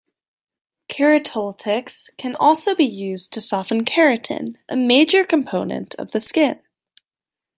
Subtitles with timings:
[0.91, 6.59] Keratolytics can also be used to soften keratin, a major component of the skin.